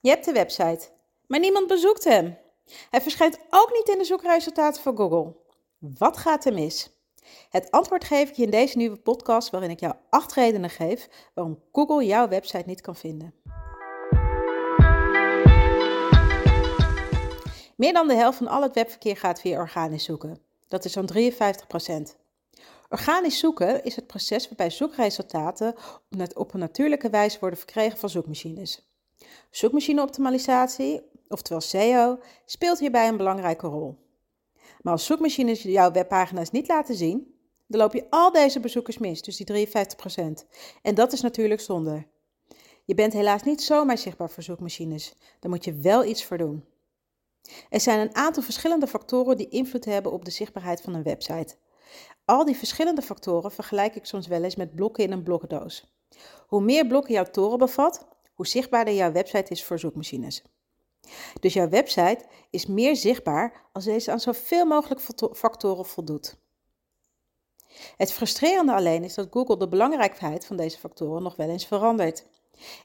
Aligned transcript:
Je 0.00 0.08
hebt 0.08 0.24
de 0.24 0.32
website, 0.32 0.88
maar 1.26 1.40
niemand 1.40 1.66
bezoekt 1.66 2.04
hem. 2.04 2.38
Hij 2.90 3.00
verschijnt 3.00 3.38
ook 3.50 3.72
niet 3.72 3.88
in 3.88 3.98
de 3.98 4.04
zoekresultaten 4.04 4.82
van 4.82 4.96
Google. 4.96 5.36
Wat 5.78 6.16
gaat 6.16 6.44
er 6.44 6.52
mis? 6.52 6.90
Het 7.50 7.70
antwoord 7.70 8.04
geef 8.04 8.28
ik 8.28 8.34
je 8.34 8.42
in 8.42 8.50
deze 8.50 8.76
nieuwe 8.76 8.96
podcast, 8.96 9.50
waarin 9.50 9.70
ik 9.70 9.80
jou 9.80 9.94
acht 10.10 10.32
redenen 10.32 10.70
geef 10.70 11.08
waarom 11.34 11.62
Google 11.72 12.06
jouw 12.06 12.28
website 12.28 12.62
niet 12.66 12.80
kan 12.80 12.96
vinden. 12.96 13.34
Meer 17.76 17.92
dan 17.92 18.08
de 18.08 18.14
helft 18.14 18.38
van 18.38 18.48
al 18.48 18.62
het 18.62 18.74
webverkeer 18.74 19.16
gaat 19.16 19.40
via 19.40 19.58
organisch 19.58 20.04
zoeken. 20.04 20.42
Dat 20.68 20.84
is 20.84 20.92
zo'n 20.92 21.08
53%. 21.12 22.16
Organisch 22.88 23.38
zoeken 23.38 23.84
is 23.84 23.96
het 23.96 24.06
proces 24.06 24.46
waarbij 24.46 24.70
zoekresultaten 24.70 25.74
op 26.34 26.54
een 26.54 26.60
natuurlijke 26.60 27.10
wijze 27.10 27.38
worden 27.40 27.58
verkregen 27.58 27.98
van 27.98 28.08
zoekmachines. 28.08 28.87
Zoekmachineoptimalisatie, 29.50 31.02
oftewel 31.28 31.60
SEO, 31.60 32.18
speelt 32.44 32.78
hierbij 32.78 33.08
een 33.08 33.16
belangrijke 33.16 33.66
rol. 33.66 33.96
Maar 34.82 34.92
als 34.92 35.06
zoekmachines 35.06 35.62
jouw 35.62 35.90
webpagina's 35.90 36.50
niet 36.50 36.68
laten 36.68 36.94
zien, 36.94 37.34
dan 37.66 37.80
loop 37.80 37.92
je 37.92 38.06
al 38.10 38.32
deze 38.32 38.60
bezoekers 38.60 38.98
mis, 38.98 39.22
dus 39.22 39.36
die 39.36 39.68
53%. 39.68 40.46
En 40.82 40.94
dat 40.94 41.12
is 41.12 41.20
natuurlijk 41.20 41.60
zonde. 41.60 42.06
Je 42.84 42.94
bent 42.94 43.12
helaas 43.12 43.42
niet 43.42 43.62
zomaar 43.62 43.98
zichtbaar 43.98 44.30
voor 44.30 44.42
zoekmachines. 44.42 45.14
Daar 45.40 45.50
moet 45.50 45.64
je 45.64 45.74
wel 45.74 46.04
iets 46.04 46.24
voor 46.24 46.38
doen. 46.38 46.64
Er 47.70 47.80
zijn 47.80 48.00
een 48.00 48.14
aantal 48.14 48.42
verschillende 48.42 48.86
factoren 48.86 49.36
die 49.36 49.48
invloed 49.48 49.84
hebben 49.84 50.12
op 50.12 50.24
de 50.24 50.30
zichtbaarheid 50.30 50.80
van 50.80 50.94
een 50.94 51.02
website. 51.02 51.56
Al 52.24 52.44
die 52.44 52.56
verschillende 52.56 53.02
factoren 53.02 53.52
vergelijk 53.52 53.94
ik 53.94 54.04
soms 54.04 54.26
wel 54.26 54.42
eens 54.42 54.56
met 54.56 54.74
blokken 54.74 55.04
in 55.04 55.12
een 55.12 55.22
blokkendoos. 55.22 55.96
Hoe 56.46 56.60
meer 56.60 56.86
blokken 56.86 57.14
jouw 57.14 57.24
toren 57.24 57.58
bevat, 57.58 58.06
hoe 58.38 58.46
zichtbaarder 58.46 58.94
jouw 58.94 59.12
website 59.12 59.52
is 59.52 59.64
voor 59.64 59.78
zoekmachines. 59.78 60.42
Dus 61.40 61.52
jouw 61.52 61.68
website 61.68 62.24
is 62.50 62.66
meer 62.66 62.96
zichtbaar 62.96 63.68
als 63.72 63.84
deze 63.84 64.10
aan 64.10 64.20
zoveel 64.20 64.64
mogelijk 64.64 65.00
factoren 65.32 65.86
voldoet. 65.86 66.36
Het 67.96 68.12
frustrerende 68.12 68.72
alleen 68.72 69.04
is 69.04 69.14
dat 69.14 69.28
Google 69.30 69.56
de 69.56 69.68
belangrijkheid 69.68 70.46
van 70.46 70.56
deze 70.56 70.78
factoren 70.78 71.22
nog 71.22 71.36
wel 71.36 71.48
eens 71.48 71.66
verandert. 71.66 72.26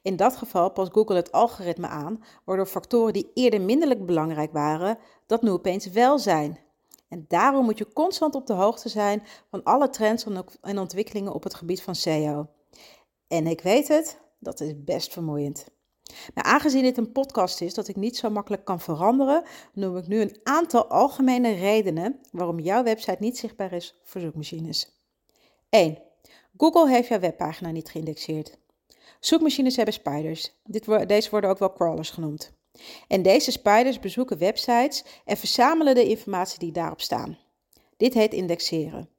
In 0.02 0.16
dat 0.16 0.36
geval 0.36 0.72
past 0.72 0.92
Google 0.92 1.16
het 1.16 1.32
algoritme 1.32 1.88
aan, 1.88 2.24
waardoor 2.44 2.66
factoren 2.66 3.14
die 3.14 3.32
eerder 3.34 3.62
minderlijk 3.62 4.06
belangrijk 4.06 4.52
waren, 4.52 4.98
dat 5.26 5.42
nu 5.42 5.50
opeens 5.50 5.86
wel 5.86 6.20
zijn. 6.20 6.60
En 7.10 7.26
daarom 7.28 7.66
moet 7.66 7.78
je 7.78 7.94
constant 7.94 8.36
op 8.36 8.48
de 8.48 8.54
hoogte 8.54 8.90
zijn 8.90 9.24
van 9.50 9.64
alle 9.64 9.90
trends 9.90 10.26
en 10.62 10.80
ontwikkelingen 10.80 11.34
op 11.34 11.44
het 11.44 11.54
gebied 11.54 11.82
van 11.82 11.96
SEO. 11.96 12.48
En 13.28 13.48
ik 13.48 13.62
weet 13.62 13.88
het, 13.88 14.22
dat 14.44 14.62
is 14.62 14.84
best 14.84 15.14
vermoeiend. 15.14 15.66
Maar 16.34 16.44
aangezien 16.44 16.82
dit 16.82 16.98
een 16.98 17.12
podcast 17.12 17.62
is 17.62 17.74
dat 17.74 17.88
ik 17.88 17.96
niet 17.96 18.18
zo 18.18 18.30
makkelijk 18.30 18.66
kan 18.66 18.80
veranderen, 18.80 19.44
noem 19.74 19.98
ik 19.98 20.08
nu 20.08 20.22
een 20.22 20.40
aantal 20.44 20.88
algemene 20.88 21.54
redenen 21.54 22.20
waarom 22.32 22.60
jouw 22.60 22.84
website 22.84 23.18
niet 23.20 23.38
zichtbaar 23.38 23.74
is 23.74 23.96
voor 24.04 24.22
zoekmachines. 24.22 24.92
1. 25.70 25.98
Google 26.58 26.90
heeft 26.90 27.08
jouw 27.08 27.20
webpagina 27.20 27.72
niet 27.72 27.90
geïndexeerd. 27.90 28.58
Zoekmachines 29.20 29.76
hebben 29.76 29.94
spiders. 29.94 30.54
Dit, 30.64 31.08
deze 31.08 31.30
worden 31.30 31.50
ook 31.50 31.60
wel 31.60 31.74
crawlers 31.74 32.10
genoemd. 32.10 32.52
En 33.08 33.22
deze 33.22 33.52
spiders 33.52 34.00
bezoeken 34.00 34.38
websites 34.38 35.04
en 35.26 35.38
verzamelen 35.38 35.96
de 35.96 36.08
informatie 36.10 36.60
die 36.60 36.72
daarop 36.72 37.02
staan. 37.02 37.38
Dit 37.98 38.14
heet 38.14 38.34
indexeren. 38.34 39.10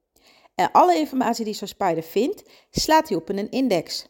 En 0.54 0.72
alle 0.72 0.98
informatie 0.98 1.44
die 1.44 1.54
zo'n 1.54 1.68
spider 1.68 2.02
vindt, 2.02 2.42
slaat 2.70 3.08
hij 3.08 3.16
op 3.16 3.30
in 3.30 3.38
een 3.38 3.50
index. 3.50 4.06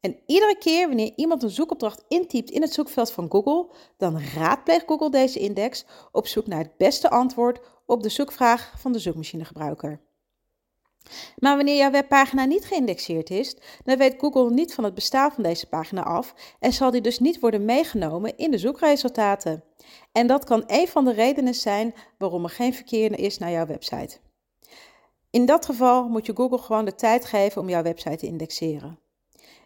En 0.00 0.18
iedere 0.26 0.56
keer 0.58 0.86
wanneer 0.86 1.12
iemand 1.16 1.42
een 1.42 1.50
zoekopdracht 1.50 2.04
intypt 2.08 2.50
in 2.50 2.62
het 2.62 2.72
zoekveld 2.72 3.12
van 3.12 3.30
Google, 3.30 3.66
dan 3.96 4.20
raadpleegt 4.20 4.86
Google 4.86 5.10
deze 5.10 5.38
index 5.38 5.84
op 6.12 6.26
zoek 6.26 6.46
naar 6.46 6.58
het 6.58 6.76
beste 6.76 7.10
antwoord 7.10 7.60
op 7.86 8.02
de 8.02 8.08
zoekvraag 8.08 8.72
van 8.76 8.92
de 8.92 8.98
zoekmachinegebruiker. 8.98 10.00
Maar 11.36 11.56
wanneer 11.56 11.76
jouw 11.76 11.90
webpagina 11.90 12.44
niet 12.44 12.64
geïndexeerd 12.64 13.30
is, 13.30 13.56
dan 13.84 13.98
weet 13.98 14.18
Google 14.18 14.50
niet 14.50 14.74
van 14.74 14.84
het 14.84 14.94
bestaan 14.94 15.32
van 15.32 15.42
deze 15.42 15.66
pagina 15.66 16.02
af 16.02 16.34
en 16.58 16.72
zal 16.72 16.90
die 16.90 17.00
dus 17.00 17.18
niet 17.18 17.40
worden 17.40 17.64
meegenomen 17.64 18.36
in 18.36 18.50
de 18.50 18.58
zoekresultaten. 18.58 19.64
En 20.12 20.26
dat 20.26 20.44
kan 20.44 20.64
een 20.66 20.88
van 20.88 21.04
de 21.04 21.12
redenen 21.12 21.54
zijn 21.54 21.94
waarom 22.18 22.44
er 22.44 22.50
geen 22.50 22.74
verkeer 22.74 23.18
is 23.18 23.38
naar 23.38 23.50
jouw 23.50 23.66
website. 23.66 24.18
In 25.30 25.46
dat 25.46 25.66
geval 25.66 26.08
moet 26.08 26.26
je 26.26 26.36
Google 26.36 26.58
gewoon 26.58 26.84
de 26.84 26.94
tijd 26.94 27.24
geven 27.24 27.62
om 27.62 27.68
jouw 27.68 27.82
website 27.82 28.16
te 28.16 28.26
indexeren. 28.26 28.98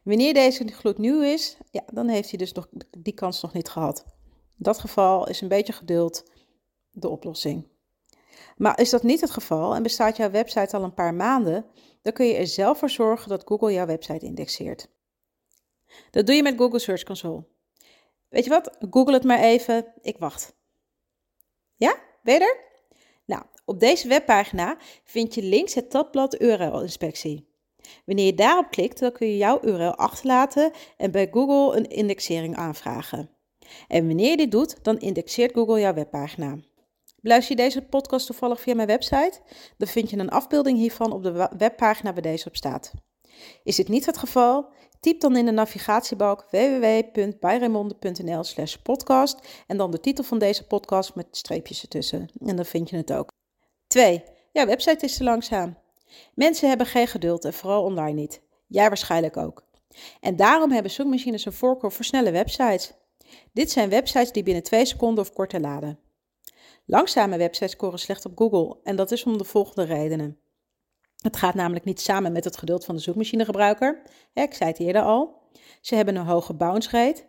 Wanneer 0.05 0.35
deze 0.35 0.67
gloednieuw 0.67 1.23
is, 1.23 1.57
ja, 1.71 1.83
dan 1.93 2.09
heeft 2.09 2.29
hij 2.29 2.39
dus 2.39 2.53
nog 2.53 2.69
die 2.99 3.15
kans 3.15 3.43
nog 3.43 3.53
niet 3.53 3.69
gehad. 3.69 4.05
In 4.33 4.65
dat 4.65 4.79
geval 4.79 5.29
is 5.29 5.41
een 5.41 5.49
beetje 5.49 5.73
geduld 5.73 6.25
de 6.91 7.09
oplossing. 7.09 7.67
Maar 8.57 8.81
is 8.81 8.91
dat 8.91 9.03
niet 9.03 9.21
het 9.21 9.31
geval 9.31 9.75
en 9.75 9.83
bestaat 9.83 10.17
jouw 10.17 10.31
website 10.31 10.77
al 10.77 10.83
een 10.83 10.95
paar 10.95 11.15
maanden, 11.15 11.67
dan 12.03 12.13
kun 12.13 12.27
je 12.27 12.35
er 12.35 12.47
zelf 12.47 12.79
voor 12.79 12.91
zorgen 12.91 13.29
dat 13.29 13.43
Google 13.47 13.73
jouw 13.73 13.87
website 13.87 14.27
indexeert. 14.27 14.89
Dat 16.11 16.27
doe 16.27 16.35
je 16.35 16.43
met 16.43 16.57
Google 16.57 16.79
Search 16.79 17.03
Console. 17.03 17.45
Weet 18.29 18.45
je 18.45 18.51
wat? 18.51 18.77
Google 18.91 19.13
het 19.13 19.25
maar 19.25 19.41
even. 19.41 19.93
Ik 20.01 20.19
wacht. 20.19 20.55
Ja? 21.77 21.97
Ben? 22.23 22.57
Nou, 23.25 23.43
op 23.65 23.81
deze 23.81 24.09
webpagina 24.09 24.77
vind 25.05 25.35
je 25.35 25.43
links 25.43 25.75
het 25.75 25.91
tabblad 25.91 26.41
URL-inspectie. 26.41 27.54
Wanneer 28.05 28.27
je 28.27 28.35
daarop 28.35 28.71
klikt, 28.71 28.99
dan 28.99 29.13
kun 29.13 29.27
je 29.27 29.37
jouw 29.37 29.59
URL 29.63 29.95
achterlaten 29.95 30.73
en 30.97 31.11
bij 31.11 31.29
Google 31.31 31.77
een 31.77 31.89
indexering 31.89 32.57
aanvragen. 32.57 33.31
En 33.89 34.07
wanneer 34.07 34.31
je 34.31 34.37
dit 34.37 34.51
doet, 34.51 34.85
dan 34.85 34.99
indexeert 34.99 35.55
Google 35.55 35.81
jouw 35.81 35.95
webpagina. 35.95 36.59
Beluister 37.21 37.57
je 37.57 37.63
deze 37.63 37.83
podcast 37.83 38.27
toevallig 38.27 38.61
via 38.61 38.75
mijn 38.75 38.89
website? 38.89 39.41
Dan 39.77 39.89
vind 39.89 40.11
je 40.11 40.19
een 40.19 40.31
afbeelding 40.31 40.79
hiervan 40.79 41.13
op 41.13 41.23
de 41.23 41.49
webpagina 41.59 42.13
waar 42.13 42.23
deze 42.23 42.49
op 42.49 42.57
staat. 42.57 42.93
Is 43.63 43.77
dit 43.77 43.89
niet 43.89 44.07
het 44.07 44.19
geval? 44.19 44.73
Typ 45.01 45.21
dan 45.21 45.37
in 45.37 45.45
de 45.45 45.51
navigatiebalk 45.51 46.47
www.byremonde.nl 46.51 48.45
slash 48.45 48.77
podcast 48.77 49.65
en 49.67 49.77
dan 49.77 49.91
de 49.91 50.01
titel 50.01 50.25
van 50.25 50.39
deze 50.39 50.67
podcast 50.67 51.15
met 51.15 51.27
streepjes 51.31 51.83
ertussen. 51.83 52.31
En 52.47 52.57
dan 52.57 52.65
vind 52.65 52.91
je 52.91 52.97
het 52.97 53.13
ook. 53.13 53.33
2. 53.87 54.23
Jouw 54.53 54.67
website 54.67 55.05
is 55.05 55.17
te 55.17 55.25
langzaam. 55.25 55.84
Mensen 56.35 56.69
hebben 56.69 56.87
geen 56.87 57.07
geduld 57.07 57.45
en 57.45 57.53
vooral 57.53 57.83
online 57.83 58.21
niet. 58.21 58.43
Jij 58.67 58.89
waarschijnlijk 58.89 59.37
ook. 59.37 59.65
En 60.21 60.37
daarom 60.37 60.71
hebben 60.71 60.91
zoekmachines 60.91 61.45
een 61.45 61.53
voorkeur 61.53 61.93
voor 61.93 62.05
snelle 62.05 62.31
websites. 62.31 62.93
Dit 63.53 63.71
zijn 63.71 63.89
websites 63.89 64.33
die 64.33 64.43
binnen 64.43 64.63
2 64.63 64.87
seconden 64.87 65.25
of 65.25 65.33
korter 65.33 65.61
laden. 65.61 65.99
Langzame 66.87 67.37
websites 67.37 67.73
scoren 67.73 67.99
slecht 67.99 68.25
op 68.25 68.33
Google 68.39 68.77
en 68.83 68.97
dat 68.97 69.11
is 69.11 69.25
om 69.25 69.39
de 69.39 69.45
volgende 69.45 69.83
redenen. 69.95 70.39
Het 71.21 71.37
gaat 71.37 71.55
namelijk 71.55 71.85
niet 71.85 72.01
samen 72.01 72.33
met 72.33 72.45
het 72.45 72.57
geduld 72.57 72.85
van 72.85 72.95
de 72.95 73.01
zoekmachinegebruiker. 73.01 74.03
ik 74.35 74.55
zei 74.55 74.71
het 74.71 74.79
eerder 74.79 75.03
al. 75.03 75.43
Ze 75.81 75.95
hebben 75.95 76.17
een 76.17 76.27
hoge 76.27 76.55
bounce 76.55 76.91
rate. 76.91 77.25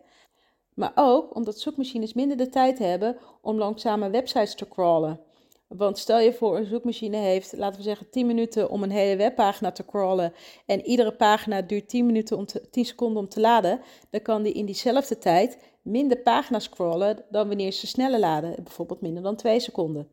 Maar 0.74 0.92
ook 0.96 1.36
omdat 1.36 1.60
zoekmachines 1.60 2.14
minder 2.14 2.38
de 2.38 2.50
tijd 2.50 2.80
hebben 2.80 3.18
om 3.42 3.58
langzame 3.58 4.10
websites 4.10 4.56
te 4.56 4.68
crawlen. 4.68 5.20
Want 5.68 5.98
stel 5.98 6.20
je 6.20 6.34
voor, 6.34 6.58
een 6.58 6.66
zoekmachine 6.66 7.18
heeft, 7.18 7.54
laten 7.58 7.78
we 7.78 7.84
zeggen, 7.84 8.10
10 8.10 8.28
minuten 8.28 8.70
om 8.70 8.84
een 8.84 8.92
hele 8.92 9.16
webpagina 9.16 9.72
te 9.72 9.86
crawlen. 9.86 10.34
En 10.66 10.86
iedere 10.86 11.16
pagina 11.16 11.62
duurt 11.62 11.90
10, 11.90 12.06
minuten 12.06 12.38
om 12.38 12.46
10 12.72 12.86
seconden 12.86 13.22
om 13.22 13.30
te 13.30 13.40
laden. 13.40 13.82
Dan 14.10 14.22
kan 14.22 14.44
die 14.44 14.54
in 14.54 14.66
diezelfde 14.66 15.18
tijd 15.18 15.58
minder 15.82 16.18
pagina's 16.18 16.64
scrollen 16.64 17.26
dan 17.30 17.48
wanneer 17.48 17.72
ze 17.72 17.88
sneller 17.88 18.20
laden, 18.20 18.64
bijvoorbeeld 18.64 19.02
minder 19.02 19.24
dan 19.24 19.36
2 19.36 19.60
seconden. 19.60 20.08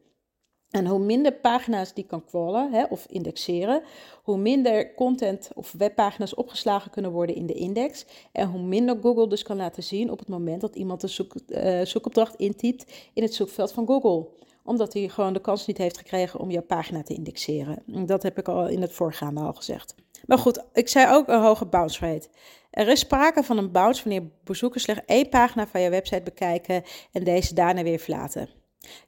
En 0.70 0.86
hoe 0.86 0.98
minder 0.98 1.32
pagina's 1.32 1.94
die 1.94 2.04
kan 2.04 2.24
crawlen 2.24 2.72
hè, 2.72 2.84
of 2.84 3.06
indexeren, 3.06 3.82
hoe 4.22 4.36
minder 4.36 4.94
content 4.94 5.50
of 5.54 5.72
webpagina's 5.78 6.34
opgeslagen 6.34 6.90
kunnen 6.90 7.10
worden 7.10 7.36
in 7.36 7.46
de 7.46 7.52
index. 7.52 8.06
En 8.32 8.48
hoe 8.48 8.62
minder 8.62 8.98
Google 9.02 9.28
dus 9.28 9.42
kan 9.42 9.56
laten 9.56 9.82
zien 9.82 10.10
op 10.10 10.18
het 10.18 10.28
moment 10.28 10.60
dat 10.60 10.76
iemand 10.76 11.02
een 11.02 11.08
zoek, 11.08 11.34
uh, 11.48 11.80
zoekopdracht 11.84 12.34
intypt 12.34 13.10
in 13.14 13.22
het 13.22 13.34
zoekveld 13.34 13.72
van 13.72 13.86
Google. 13.86 14.28
Omdat 14.64 14.92
hij 14.92 15.08
gewoon 15.08 15.32
de 15.32 15.40
kans 15.40 15.66
niet 15.66 15.78
heeft 15.78 15.98
gekregen 15.98 16.40
om 16.40 16.50
jouw 16.50 16.62
pagina 16.62 17.02
te 17.02 17.14
indexeren. 17.14 17.82
Dat 17.86 18.22
heb 18.22 18.38
ik 18.38 18.48
al 18.48 18.68
in 18.68 18.80
het 18.80 18.92
voorgaande 18.92 19.40
al 19.40 19.52
gezegd. 19.52 19.94
Maar 20.26 20.38
goed, 20.38 20.64
ik 20.72 20.88
zei 20.88 21.14
ook 21.14 21.28
een 21.28 21.42
hoge 21.42 21.66
bounce 21.66 22.06
rate. 22.06 22.28
Er 22.70 22.88
is 22.88 23.00
sprake 23.00 23.42
van 23.42 23.58
een 23.58 23.72
bounce 23.72 24.02
wanneer 24.04 24.30
bezoekers 24.44 24.82
slechts 24.82 25.02
één 25.06 25.28
pagina 25.28 25.66
van 25.66 25.80
je 25.80 25.90
website 25.90 26.22
bekijken 26.22 26.82
en 27.12 27.24
deze 27.24 27.54
daarna 27.54 27.82
weer 27.82 27.98
verlaten. 27.98 28.48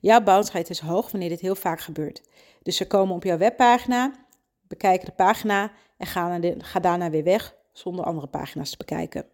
Jouw 0.01 0.21
bounce 0.21 0.53
rate 0.53 0.71
is 0.71 0.81
hoog 0.81 1.11
wanneer 1.11 1.29
dit 1.29 1.41
heel 1.41 1.55
vaak 1.55 1.81
gebeurt. 1.81 2.23
Dus 2.63 2.77
ze 2.77 2.87
komen 2.87 3.15
op 3.15 3.25
jouw 3.25 3.39
webpagina, 3.39 4.13
bekijken 4.69 5.07
de 5.07 5.13
pagina 5.13 5.73
en 5.97 6.07
gaan, 6.07 6.43
gaan 6.59 6.83
daarna 6.83 7.11
weer 7.11 7.25
weg 7.25 7.55
zonder 7.73 8.05
andere 8.05 8.27
pagina's 8.27 8.71
te 8.71 8.77
bekijken. 8.77 9.27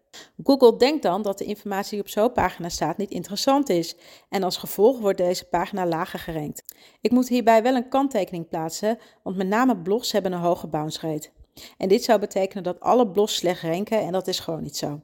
Google 0.43 0.77
denkt 0.77 1.03
dan 1.03 1.23
dat 1.23 1.39
de 1.39 1.45
informatie 1.45 1.91
die 1.91 2.01
op 2.01 2.09
zo'n 2.09 2.33
pagina 2.33 2.69
staat 2.69 2.97
niet 2.97 3.11
interessant 3.11 3.69
is 3.69 3.97
en 4.29 4.43
als 4.43 4.57
gevolg 4.57 4.99
wordt 4.99 5.19
deze 5.19 5.45
pagina 5.45 5.87
lager 5.87 6.19
gerankt. 6.19 6.65
Ik 7.01 7.11
moet 7.11 7.29
hierbij 7.29 7.62
wel 7.62 7.75
een 7.75 7.89
kanttekening 7.89 8.49
plaatsen, 8.49 8.99
want 9.23 9.37
met 9.37 9.47
name 9.47 9.77
blogs 9.77 10.12
hebben 10.12 10.33
een 10.33 10.41
hoge 10.41 10.67
bounce 10.67 11.01
rate. 11.01 11.29
En 11.77 11.89
dit 11.89 12.05
zou 12.05 12.21
betekenen 12.21 12.62
dat 12.62 12.81
alle 12.81 13.09
blogs 13.09 13.35
slecht 13.35 13.62
ranken 13.62 14.01
en 14.01 14.12
dat 14.12 14.27
is 14.27 14.41
gewoon 14.41 14.62
niet 14.62 14.77
zo. 14.77 15.01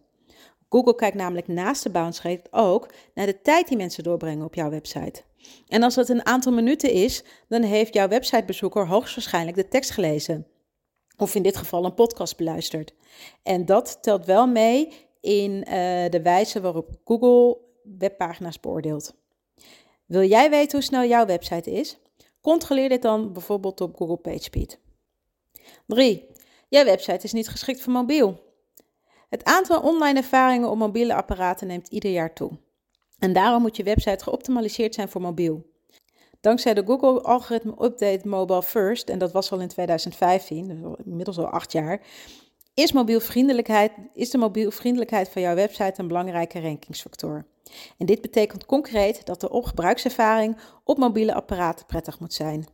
Google 0.69 0.95
kijkt 0.95 1.17
namelijk 1.17 1.49
naast 1.49 1.83
de 1.83 1.91
bounce 1.91 2.23
rate 2.23 2.49
ook 2.51 2.93
naar 3.15 3.27
de 3.27 3.41
tijd 3.41 3.69
die 3.69 3.77
mensen 3.77 4.03
doorbrengen 4.03 4.45
op 4.45 4.55
jouw 4.55 4.71
website. 4.71 5.23
En 5.69 5.83
als 5.83 5.95
dat 5.95 6.09
een 6.09 6.27
aantal 6.27 6.53
minuten 6.53 6.91
is, 6.91 7.25
dan 7.49 7.63
heeft 7.63 7.95
jouw 7.95 8.09
websitebezoeker 8.09 8.87
hoogstwaarschijnlijk 8.87 9.57
de 9.57 9.69
tekst 9.69 9.91
gelezen. 9.91 10.47
Of 11.17 11.35
in 11.35 11.43
dit 11.43 11.57
geval 11.57 11.85
een 11.85 11.95
podcast 11.95 12.37
beluisterd. 12.37 12.95
En 13.43 13.65
dat 13.65 13.99
telt 14.03 14.25
wel 14.25 14.47
mee 14.47 14.93
in 15.21 15.51
uh, 15.51 15.65
de 16.11 16.21
wijze 16.23 16.61
waarop 16.61 16.91
Google 17.05 17.59
webpagina's 17.99 18.61
beoordeelt. 18.61 19.15
Wil 20.07 20.23
jij 20.23 20.51
weten 20.51 20.79
hoe 20.79 20.87
snel 20.87 21.05
jouw 21.05 21.27
website 21.27 21.71
is? 21.71 21.99
Controleer 22.41 22.89
dit 22.89 23.03
dan 23.03 23.33
bijvoorbeeld 23.33 23.81
op 23.81 23.97
Google 23.97 24.17
PageSpeed. 24.17 24.79
3. 25.87 26.27
Jouw 26.69 26.85
website 26.85 27.25
is 27.25 27.33
niet 27.33 27.49
geschikt 27.49 27.81
voor 27.81 27.93
mobiel. 27.93 28.45
Het 29.29 29.45
aantal 29.45 29.81
online 29.81 30.19
ervaringen 30.19 30.71
op 30.71 30.77
mobiele 30.77 31.15
apparaten 31.15 31.67
neemt 31.67 31.89
ieder 31.89 32.11
jaar 32.11 32.33
toe. 32.33 32.51
En 33.19 33.33
daarom 33.33 33.63
moet 33.63 33.77
je 33.77 33.83
website 33.83 34.25
geoptimaliseerd 34.25 34.95
zijn 34.95 35.09
voor 35.09 35.21
mobiel. 35.21 35.75
Dankzij 36.47 36.75
de 36.75 36.85
Google 36.87 37.23
Algorithm 37.23 37.69
Update 37.69 38.29
Mobile 38.29 38.63
First, 38.63 39.09
en 39.09 39.19
dat 39.19 39.33
was 39.33 39.53
al 39.53 39.61
in 39.61 39.69
2015, 39.69 40.69
dus 40.69 40.95
inmiddels 41.05 41.39
al 41.39 41.47
acht 41.47 41.73
jaar, 41.73 42.01
is, 42.75 42.93
mobielvriendelijkheid, 42.93 43.93
is 44.15 44.31
de 44.31 44.39
mobielvriendelijkheid 44.39 45.29
van 45.29 45.43
jouw 45.43 45.55
website 45.55 46.01
een 46.01 46.09
belangrijke 46.09 46.61
rankingsfactor. 46.61 47.47
En 47.99 48.07
dit 48.07 48.21
betekent 48.21 48.67
concreet 48.67 49.27
dat 49.27 49.41
de 49.41 49.49
gebruikservaring 49.51 50.57
op 50.85 50.99
mobiele 50.99 51.35
apparaten 51.35 51.87
prettig 51.87 52.21
moet 52.21 52.35
zijn. 52.35 52.67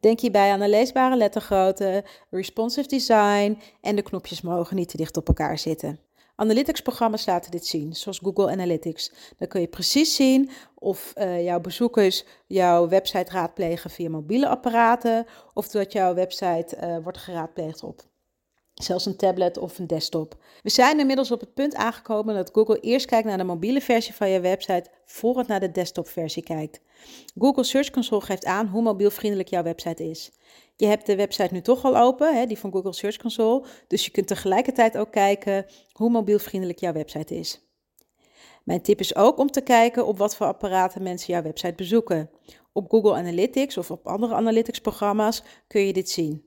Denk 0.00 0.20
hierbij 0.20 0.52
aan 0.52 0.60
een 0.60 0.70
leesbare 0.70 1.16
lettergrootte, 1.16 2.04
responsive 2.30 2.88
design 2.88 3.58
en 3.80 3.96
de 3.96 4.02
knopjes 4.02 4.40
mogen 4.40 4.76
niet 4.76 4.88
te 4.88 4.96
dicht 4.96 5.16
op 5.16 5.28
elkaar 5.28 5.58
zitten. 5.58 6.05
Analytics-programma's 6.36 7.26
laten 7.26 7.50
dit 7.50 7.66
zien, 7.66 7.94
zoals 7.94 8.18
Google 8.18 8.50
Analytics. 8.50 9.12
Dan 9.38 9.48
kun 9.48 9.60
je 9.60 9.66
precies 9.66 10.14
zien 10.14 10.50
of 10.74 11.12
uh, 11.16 11.44
jouw 11.44 11.60
bezoekers 11.60 12.24
jouw 12.46 12.88
website 12.88 13.32
raadplegen 13.32 13.90
via 13.90 14.08
mobiele 14.08 14.48
apparaten 14.48 15.26
of 15.54 15.68
dat 15.68 15.92
jouw 15.92 16.14
website 16.14 16.76
uh, 16.80 16.96
wordt 17.02 17.18
geraadpleegd 17.18 17.82
op 17.82 18.04
zelfs 18.82 19.06
een 19.06 19.16
tablet 19.16 19.58
of 19.58 19.78
een 19.78 19.86
desktop. 19.86 20.36
We 20.62 20.70
zijn 20.70 20.98
inmiddels 20.98 21.30
op 21.30 21.40
het 21.40 21.54
punt 21.54 21.74
aangekomen 21.74 22.34
dat 22.34 22.50
Google 22.52 22.80
eerst 22.80 23.06
kijkt 23.06 23.26
naar 23.26 23.38
de 23.38 23.44
mobiele 23.44 23.80
versie 23.80 24.14
van 24.14 24.28
je 24.28 24.40
website 24.40 24.90
voor 25.04 25.38
het 25.38 25.46
naar 25.46 25.60
de 25.60 25.70
desktopversie 25.70 26.42
kijkt. 26.42 26.80
Google 27.38 27.64
Search 27.64 27.90
Console 27.90 28.20
geeft 28.20 28.44
aan 28.44 28.66
hoe 28.66 28.82
mobielvriendelijk 28.82 29.48
jouw 29.48 29.62
website 29.62 30.08
is. 30.10 30.30
Je 30.76 30.86
hebt 30.86 31.06
de 31.06 31.16
website 31.16 31.54
nu 31.54 31.60
toch 31.60 31.84
al 31.84 31.98
open, 31.98 32.36
hè, 32.36 32.46
die 32.46 32.58
van 32.58 32.72
Google 32.72 32.92
Search 32.92 33.16
Console, 33.16 33.64
dus 33.86 34.04
je 34.04 34.10
kunt 34.10 34.26
tegelijkertijd 34.26 34.98
ook 34.98 35.10
kijken 35.10 35.66
hoe 35.92 36.10
mobielvriendelijk 36.10 36.78
jouw 36.78 36.92
website 36.92 37.34
is. 37.34 37.60
Mijn 38.64 38.82
tip 38.82 39.00
is 39.00 39.14
ook 39.16 39.38
om 39.38 39.50
te 39.50 39.60
kijken 39.60 40.06
op 40.06 40.18
wat 40.18 40.36
voor 40.36 40.46
apparaten 40.46 41.02
mensen 41.02 41.32
jouw 41.32 41.42
website 41.42 41.74
bezoeken. 41.74 42.30
Op 42.72 42.90
Google 42.90 43.14
Analytics 43.14 43.76
of 43.76 43.90
op 43.90 44.06
andere 44.06 44.34
analytics 44.34 44.80
programma's 44.80 45.42
kun 45.66 45.80
je 45.80 45.92
dit 45.92 46.10
zien. 46.10 46.44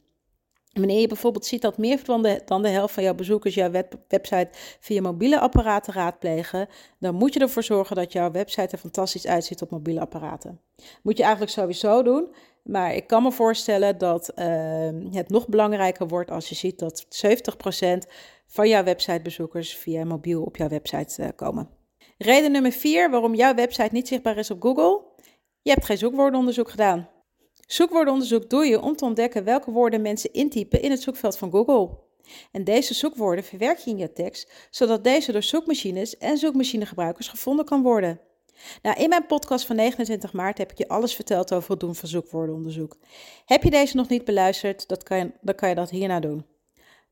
Wanneer 0.69 0.99
je 0.99 1.07
bijvoorbeeld 1.07 1.45
ziet 1.45 1.61
dat 1.61 1.77
meer 1.77 2.03
dan 2.03 2.21
de, 2.23 2.41
dan 2.45 2.61
de 2.61 2.69
helft 2.69 2.93
van 2.93 3.03
jouw 3.03 3.13
bezoekers 3.13 3.55
jouw 3.55 3.71
website 4.07 4.49
via 4.79 5.01
mobiele 5.01 5.39
apparaten 5.39 5.93
raadplegen, 5.93 6.67
dan 6.99 7.15
moet 7.15 7.33
je 7.33 7.39
ervoor 7.39 7.63
zorgen 7.63 7.95
dat 7.95 8.11
jouw 8.11 8.31
website 8.31 8.71
er 8.71 8.77
fantastisch 8.77 9.27
uitziet 9.27 9.61
op 9.61 9.69
mobiele 9.69 9.99
apparaten. 9.99 10.59
Moet 11.03 11.17
je 11.17 11.23
eigenlijk 11.23 11.51
sowieso 11.51 12.03
doen, 12.03 12.35
maar 12.63 12.95
ik 12.95 13.07
kan 13.07 13.23
me 13.23 13.31
voorstellen 13.31 13.97
dat 13.97 14.31
uh, 14.35 14.45
het 15.11 15.29
nog 15.29 15.47
belangrijker 15.47 16.07
wordt 16.07 16.31
als 16.31 16.49
je 16.49 16.55
ziet 16.55 16.79
dat 16.79 17.05
70% 18.07 18.11
van 18.47 18.69
jouw 18.69 18.83
websitebezoekers 18.83 19.75
via 19.75 20.05
mobiel 20.05 20.43
op 20.43 20.57
jouw 20.57 20.67
website 20.69 21.21
uh, 21.21 21.27
komen. 21.35 21.69
Reden 22.17 22.51
nummer 22.51 22.71
4 22.71 23.09
waarom 23.09 23.35
jouw 23.35 23.53
website 23.53 23.89
niet 23.91 24.07
zichtbaar 24.07 24.37
is 24.37 24.51
op 24.51 24.61
Google. 24.61 25.01
Je 25.61 25.71
hebt 25.71 25.85
geen 25.85 25.97
zoekwoordenonderzoek 25.97 26.69
gedaan. 26.69 27.09
Zoekwoordenonderzoek 27.71 28.49
doe 28.49 28.65
je 28.65 28.81
om 28.81 28.95
te 28.95 29.05
ontdekken 29.05 29.43
welke 29.43 29.71
woorden 29.71 30.01
mensen 30.01 30.33
intypen 30.33 30.81
in 30.81 30.91
het 30.91 31.01
zoekveld 31.01 31.37
van 31.37 31.51
Google. 31.51 31.97
En 32.51 32.63
deze 32.63 32.93
zoekwoorden 32.93 33.43
verwerk 33.43 33.77
je 33.77 33.89
in 33.89 33.97
je 33.97 34.13
tekst, 34.13 34.51
zodat 34.69 35.03
deze 35.03 35.31
door 35.31 35.43
zoekmachines 35.43 36.17
en 36.17 36.37
zoekmachinegebruikers 36.37 37.27
gevonden 37.27 37.65
kan 37.65 37.81
worden. 37.81 38.19
Nou, 38.81 38.99
in 38.99 39.09
mijn 39.09 39.25
podcast 39.25 39.65
van 39.65 39.75
29 39.75 40.33
maart 40.33 40.57
heb 40.57 40.71
ik 40.71 40.77
je 40.77 40.87
alles 40.87 41.15
verteld 41.15 41.53
over 41.53 41.71
het 41.71 41.79
doen 41.79 41.95
van 41.95 42.09
zoekwoordenonderzoek. 42.09 42.97
Heb 43.45 43.63
je 43.63 43.69
deze 43.69 43.95
nog 43.95 44.09
niet 44.09 44.25
beluisterd, 44.25 44.87
dat 44.87 45.03
kan 45.03 45.31
dan 45.41 45.55
kan 45.55 45.69
je 45.69 45.75
dat 45.75 45.89
hierna 45.89 46.19
doen. 46.19 46.45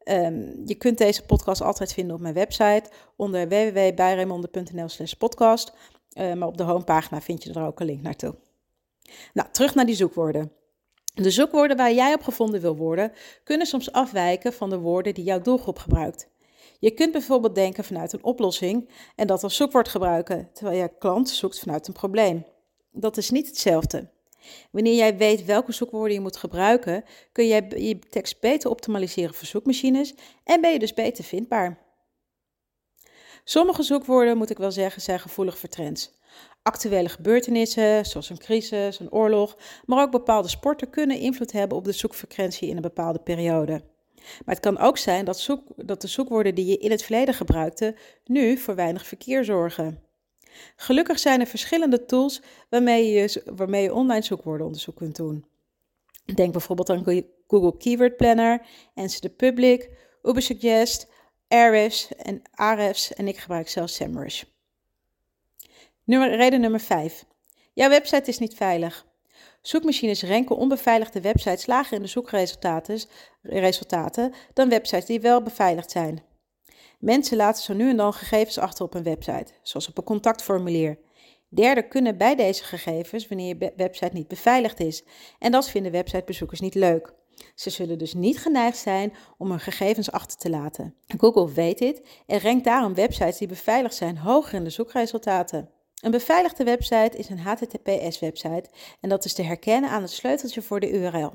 Um, 0.03 0.61
je 0.65 0.75
kunt 0.75 0.97
deze 0.97 1.25
podcast 1.25 1.61
altijd 1.61 1.93
vinden 1.93 2.15
op 2.15 2.21
mijn 2.21 2.33
website 2.33 2.89
onder 3.15 3.47
www.bijremonde.nl 3.47 4.89
slash 4.89 5.13
podcast. 5.13 5.73
Uh, 6.13 6.33
maar 6.33 6.47
op 6.47 6.57
de 6.57 6.63
homepagina 6.63 7.21
vind 7.21 7.43
je 7.43 7.53
er 7.53 7.65
ook 7.65 7.79
een 7.79 7.85
link 7.85 8.01
naartoe. 8.01 8.35
Nou, 9.33 9.49
terug 9.51 9.75
naar 9.75 9.85
die 9.85 9.95
zoekwoorden. 9.95 10.51
De 11.13 11.31
zoekwoorden 11.31 11.77
waar 11.77 11.93
jij 11.93 12.13
op 12.13 12.21
gevonden 12.21 12.61
wil 12.61 12.75
worden, 12.75 13.11
kunnen 13.43 13.67
soms 13.67 13.91
afwijken 13.91 14.53
van 14.53 14.69
de 14.69 14.77
woorden 14.77 15.13
die 15.13 15.23
jouw 15.23 15.41
doelgroep 15.41 15.79
gebruikt. 15.79 16.29
Je 16.79 16.91
kunt 16.91 17.11
bijvoorbeeld 17.11 17.55
denken 17.55 17.83
vanuit 17.83 18.13
een 18.13 18.23
oplossing 18.23 18.89
en 19.15 19.27
dat 19.27 19.43
als 19.43 19.55
zoekwoord 19.55 19.87
gebruiken, 19.87 20.49
terwijl 20.53 20.81
je 20.81 20.97
klant 20.99 21.29
zoekt 21.29 21.59
vanuit 21.59 21.87
een 21.87 21.93
probleem. 21.93 22.45
Dat 22.91 23.17
is 23.17 23.29
niet 23.29 23.47
hetzelfde. 23.47 24.09
Wanneer 24.71 24.95
jij 24.95 25.17
weet 25.17 25.45
welke 25.45 25.71
zoekwoorden 25.71 26.13
je 26.13 26.19
moet 26.19 26.37
gebruiken, 26.37 27.03
kun 27.31 27.47
jij 27.47 27.67
je 27.75 27.99
tekst 27.99 28.39
beter 28.39 28.69
optimaliseren 28.69 29.33
voor 29.33 29.47
zoekmachines 29.47 30.13
en 30.43 30.61
ben 30.61 30.71
je 30.71 30.79
dus 30.79 30.93
beter 30.93 31.23
vindbaar. 31.23 31.85
Sommige 33.43 33.83
zoekwoorden, 33.83 34.37
moet 34.37 34.49
ik 34.49 34.57
wel 34.57 34.71
zeggen, 34.71 35.01
zijn 35.01 35.19
gevoelig 35.19 35.57
voor 35.57 35.69
trends. 35.69 36.11
Actuele 36.67 37.09
gebeurtenissen, 37.09 38.05
zoals 38.05 38.29
een 38.29 38.37
crisis, 38.37 38.99
een 38.99 39.11
oorlog, 39.11 39.57
maar 39.85 40.01
ook 40.01 40.11
bepaalde 40.11 40.47
sporten 40.47 40.89
kunnen 40.89 41.19
invloed 41.19 41.51
hebben 41.51 41.77
op 41.77 41.85
de 41.85 41.91
zoekfrequentie 41.91 42.69
in 42.69 42.75
een 42.75 42.81
bepaalde 42.81 43.19
periode. 43.19 43.81
Maar 44.45 44.55
het 44.55 44.59
kan 44.59 44.77
ook 44.77 44.97
zijn 44.97 45.25
dat, 45.25 45.39
zoek, 45.39 45.61
dat 45.75 46.01
de 46.01 46.07
zoekwoorden 46.07 46.55
die 46.55 46.65
je 46.65 46.77
in 46.77 46.91
het 46.91 47.03
verleden 47.03 47.33
gebruikte 47.33 47.95
nu 48.25 48.57
voor 48.57 48.75
weinig 48.75 49.07
verkeer 49.07 49.45
zorgen. 49.45 50.03
Gelukkig 50.75 51.19
zijn 51.19 51.39
er 51.39 51.47
verschillende 51.47 52.05
tools 52.05 52.41
waarmee 52.69 53.11
je, 53.11 53.43
waarmee 53.55 53.83
je 53.83 53.93
online 53.93 54.23
zoekwoordenonderzoek 54.23 54.95
kunt 54.95 55.15
doen. 55.15 55.45
Denk 56.35 56.51
bijvoorbeeld 56.51 56.89
aan 56.89 57.23
Google 57.47 57.77
Keyword 57.77 58.17
Planner, 58.17 58.65
Answer 58.93 59.21
the 59.21 59.29
Public, 59.29 59.89
Ubersuggest, 60.23 61.07
Ahrefs 61.47 62.15
en 62.15 62.41
Ahrefs 62.51 63.13
en 63.13 63.27
ik 63.27 63.37
gebruik 63.37 63.69
zelfs 63.69 63.95
SEMrush. 63.95 64.43
Nummer, 66.07 66.35
reden 66.35 66.61
nummer 66.61 66.79
5. 66.79 67.25
Jouw 67.73 67.89
website 67.89 68.29
is 68.29 68.37
niet 68.37 68.55
veilig. 68.55 69.05
Zoekmachines 69.61 70.23
ranken 70.23 70.55
onbeveiligde 70.55 71.21
websites 71.21 71.65
lager 71.65 71.95
in 71.95 72.01
de 72.01 72.07
zoekresultaten 72.07 72.99
resultaten 73.41 74.33
dan 74.53 74.69
websites 74.69 75.05
die 75.05 75.21
wel 75.21 75.41
beveiligd 75.41 75.91
zijn. 75.91 76.23
Mensen 76.99 77.37
laten 77.37 77.63
zo 77.63 77.73
nu 77.73 77.89
en 77.89 77.97
dan 77.97 78.13
gegevens 78.13 78.57
achter 78.57 78.85
op 78.85 78.93
een 78.93 79.03
website, 79.03 79.53
zoals 79.61 79.87
op 79.89 79.97
een 79.97 80.03
contactformulier. 80.03 80.99
Derden 81.49 81.87
kunnen 81.87 82.17
bij 82.17 82.35
deze 82.35 82.63
gegevens 82.63 83.27
wanneer 83.27 83.47
je 83.47 83.73
website 83.75 84.13
niet 84.13 84.27
beveiligd 84.27 84.79
is. 84.79 85.03
En 85.39 85.51
dat 85.51 85.69
vinden 85.69 85.91
websitebezoekers 85.91 86.59
niet 86.59 86.75
leuk. 86.75 87.13
Ze 87.55 87.69
zullen 87.69 87.97
dus 87.97 88.13
niet 88.13 88.37
geneigd 88.37 88.77
zijn 88.77 89.13
om 89.37 89.49
hun 89.49 89.59
gegevens 89.59 90.11
achter 90.11 90.37
te 90.37 90.49
laten. 90.49 90.95
Google 91.17 91.51
weet 91.51 91.77
dit 91.77 92.01
en 92.25 92.41
rankt 92.41 92.63
daarom 92.63 92.93
websites 92.93 93.37
die 93.37 93.47
beveiligd 93.47 93.95
zijn 93.95 94.17
hoger 94.17 94.53
in 94.53 94.63
de 94.63 94.69
zoekresultaten. 94.69 95.75
Een 96.01 96.11
beveiligde 96.11 96.63
website 96.63 97.17
is 97.17 97.29
een 97.29 97.39
HTTPS-website 97.39 98.69
en 98.99 99.09
dat 99.09 99.25
is 99.25 99.33
te 99.33 99.41
herkennen 99.41 99.89
aan 99.89 100.01
het 100.01 100.11
sleuteltje 100.11 100.61
voor 100.61 100.79
de 100.79 100.91
URL. 100.91 101.33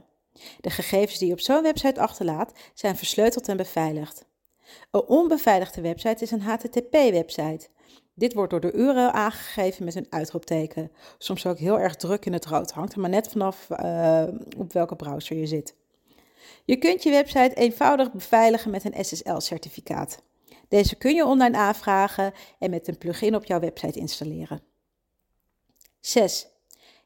De 0.60 0.70
gegevens 0.70 1.18
die 1.18 1.26
je 1.26 1.32
op 1.32 1.40
zo'n 1.40 1.62
website 1.62 2.00
achterlaat 2.00 2.52
zijn 2.74 2.96
versleuteld 2.96 3.48
en 3.48 3.56
beveiligd. 3.56 4.24
Een 4.90 5.04
onbeveiligde 5.04 5.80
website 5.80 6.22
is 6.22 6.30
een 6.30 6.42
HTTP-website. 6.42 7.68
Dit 8.14 8.34
wordt 8.34 8.50
door 8.50 8.60
de 8.60 8.72
URL 8.72 9.10
aangegeven 9.10 9.84
met 9.84 9.94
een 9.94 10.06
uitroepteken. 10.10 10.90
Soms 11.18 11.46
ook 11.46 11.58
heel 11.58 11.78
erg 11.78 11.96
druk 11.96 12.26
in 12.26 12.32
het 12.32 12.46
rood. 12.46 12.72
Hangt 12.72 12.96
maar 12.96 13.10
net 13.10 13.28
vanaf 13.28 13.68
uh, 13.70 14.24
op 14.58 14.72
welke 14.72 14.96
browser 14.96 15.36
je 15.36 15.46
zit. 15.46 15.74
Je 16.64 16.76
kunt 16.76 17.02
je 17.02 17.10
website 17.10 17.54
eenvoudig 17.54 18.12
beveiligen 18.12 18.70
met 18.70 18.84
een 18.84 19.04
SSL-certificaat. 19.04 20.22
Deze 20.72 20.96
kun 20.96 21.14
je 21.14 21.26
online 21.26 21.56
aanvragen 21.56 22.32
en 22.58 22.70
met 22.70 22.88
een 22.88 22.98
plugin 22.98 23.34
op 23.34 23.44
jouw 23.44 23.60
website 23.60 23.98
installeren. 23.98 24.62
6. 26.00 26.46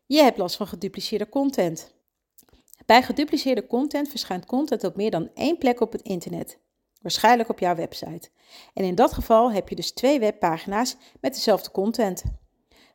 Je 0.07 0.23
hebt 0.23 0.39
last 0.39 0.57
van 0.57 0.67
gedupliceerde 0.67 1.29
content. 1.29 1.95
Bij 2.85 3.03
gedupliceerde 3.03 3.67
content 3.67 4.09
verschijnt 4.09 4.47
content 4.47 4.85
op 4.85 4.97
meer 4.97 5.11
dan 5.11 5.31
één 5.35 5.59
plek 5.59 5.81
op 5.81 5.93
het 5.93 6.03
internet, 6.03 6.59
waarschijnlijk 7.01 7.49
op 7.49 7.59
jouw 7.59 7.75
website. 7.75 8.29
En 8.75 8.85
in 8.85 8.95
dat 8.95 9.13
geval 9.13 9.53
heb 9.53 9.69
je 9.69 9.75
dus 9.75 9.91
twee 9.91 10.21
webpagina's 10.21 10.97
met 11.21 11.35
dezelfde 11.35 11.71
content. 11.71 12.23